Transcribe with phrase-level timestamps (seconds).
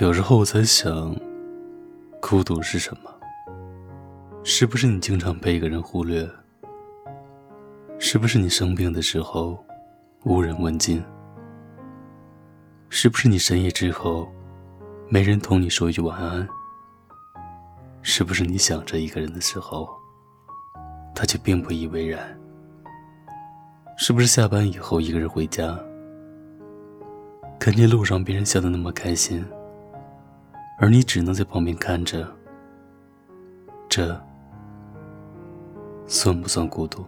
[0.00, 1.14] 有时候我在想，
[2.20, 3.14] 孤独是什么？
[4.42, 6.28] 是不是你经常被一个人忽略？
[8.00, 9.64] 是不是你生病的时候
[10.24, 11.00] 无人问津？
[12.88, 14.28] 是不是你深夜之后
[15.08, 16.44] 没人同你说一句晚安？
[18.02, 19.88] 是不是你想着一个人的时候，
[21.14, 22.36] 他却并不以为然？
[23.96, 25.78] 是不是下班以后一个人回家，
[27.60, 29.44] 看见路上别人笑得那么开心？
[30.76, 32.26] 而你只能在旁边看着，
[33.88, 34.20] 这
[36.06, 37.06] 算不算孤独？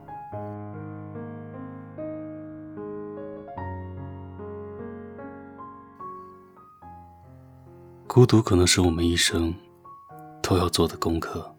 [8.07, 9.55] 孤独可能是我们一生
[10.41, 11.55] 都要做的功课。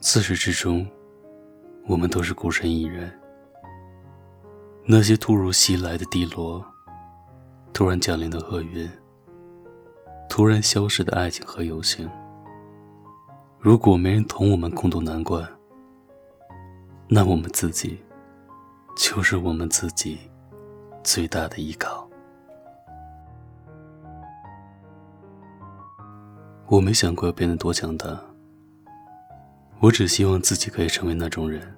[0.00, 0.86] 自始至终，
[1.86, 3.10] 我们都是孤身一人。
[4.84, 6.62] 那些突如其来的低落，
[7.72, 8.86] 突然降临的厄运。
[10.28, 12.10] 突然消失的爱情和友情，
[13.60, 15.48] 如果没人同我们共度难关，
[17.06, 18.02] 那我们自己
[18.96, 20.18] 就是我们自己
[21.04, 22.08] 最大的依靠。
[26.66, 28.18] 我没想过要变得多强大，
[29.78, 31.72] 我只希望自己可以成为那种人，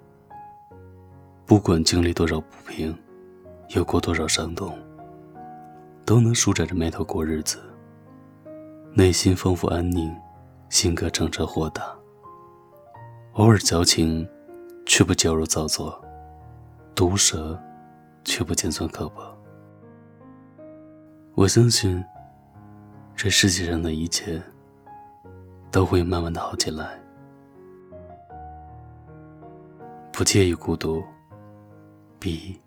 [1.45, 2.97] 不管经历多少不平，
[3.75, 4.79] 有过多少伤痛，
[6.07, 7.59] 都能舒展着眉头过日子。
[8.99, 10.11] 内心丰富安宁，
[10.71, 11.95] 性格澄澈豁达。
[13.35, 14.27] 偶尔矫情，
[14.87, 15.93] 却不矫揉造作；
[16.95, 17.63] 毒舌，
[18.25, 19.37] 却不尖酸刻薄。
[21.35, 22.03] 我相信，
[23.15, 24.43] 这世界上的一切
[25.71, 26.99] 都会慢慢的好起来。
[30.11, 31.05] 不介意孤独，
[32.19, 32.59] 比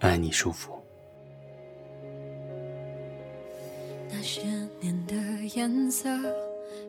[0.00, 0.78] 爱你舒服。
[4.12, 4.42] 那些
[4.80, 5.14] 年的
[5.54, 6.08] 颜色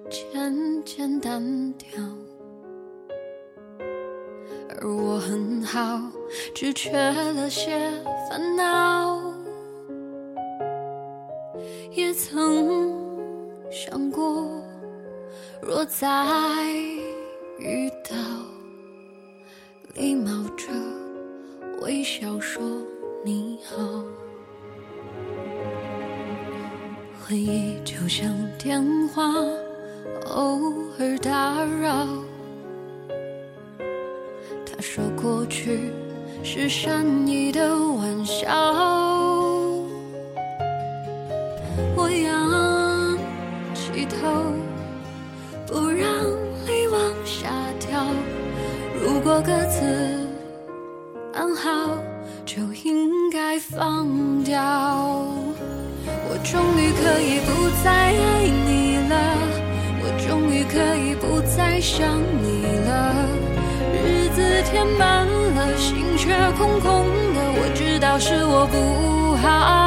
[0.08, 2.00] 渐渐单调，
[4.70, 6.00] 而我很好，
[6.54, 7.92] 只缺了些
[8.30, 9.34] 烦恼。
[11.92, 12.94] 也曾
[13.72, 14.48] 想过，
[15.62, 16.68] 若再
[17.58, 18.16] 遇到，
[19.96, 20.68] 礼貌着
[21.82, 22.62] 微笑说
[23.24, 24.04] 你好。
[27.32, 29.24] 回忆就像电话，
[30.26, 30.60] 偶
[31.00, 32.06] 尔打扰。
[34.66, 35.94] 他说过去
[36.44, 38.50] 是善意的玩笑。
[41.96, 43.18] 我仰
[43.74, 44.44] 起头，
[45.66, 46.14] 不让
[46.68, 47.50] 泪往下
[47.80, 48.06] 掉。
[49.02, 50.28] 如果各自
[51.34, 51.98] 安好，
[52.46, 54.81] 就应该放掉。
[56.52, 59.16] 终于可以不再爱你了，
[60.02, 63.26] 我终于可以不再想你了。
[64.04, 69.81] 日子填满了，心却空空的，我知道是我不好。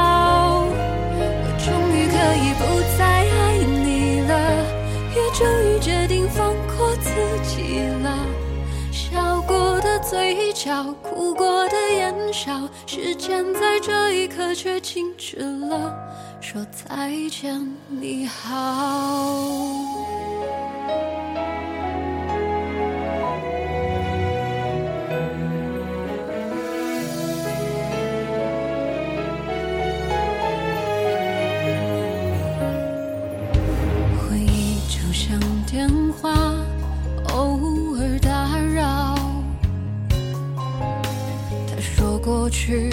[10.64, 15.94] 笑哭过的眼笑，时间在这一刻却静止了，
[16.40, 19.44] 说再见你好。
[34.16, 36.32] 回忆就像电话
[42.54, 42.88] 去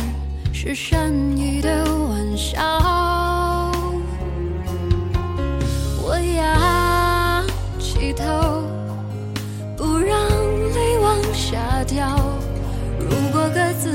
[0.51, 2.59] 是善意的玩笑，
[6.01, 7.45] 我仰
[7.79, 8.63] 起头，
[9.77, 10.19] 不让
[10.73, 12.19] 泪往下掉。
[12.99, 13.91] 如果各自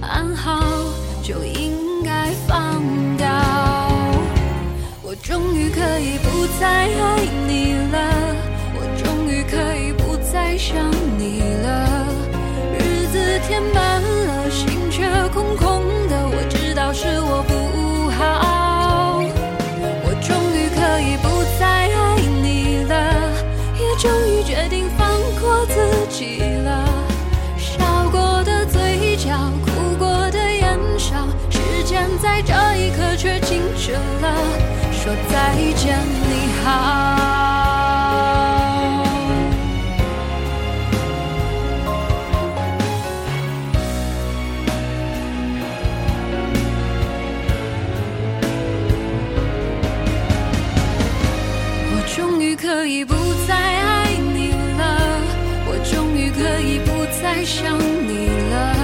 [0.00, 0.62] 安好，
[1.22, 2.80] 就应该放
[3.16, 3.26] 掉。
[5.02, 7.98] 我终于可以不再爱你了，
[8.76, 10.88] 我终于可以不再想
[11.18, 12.06] 你了。
[12.78, 13.99] 日子填满，
[15.40, 16.28] 空空的。
[16.28, 19.22] 我知道是我不好，
[20.04, 22.92] 我终于可以不再爱你了，
[23.78, 25.08] 也终于决定放
[25.40, 26.84] 过自己了。
[27.56, 29.30] 笑过的嘴角，
[29.64, 34.34] 哭过的眼梢，时间在这一刻却静止了，
[34.92, 35.98] 说再见
[36.28, 37.59] 你好。
[57.44, 58.74] 想你了。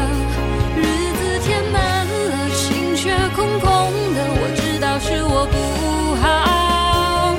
[0.76, 0.82] 日
[1.18, 3.68] 子填满了，心却空空
[4.14, 7.36] 的，我知道是我不好。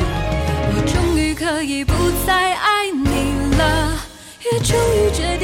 [0.70, 1.94] 我终于可以不
[2.26, 4.00] 再爱你了，
[4.52, 5.37] 也终于这。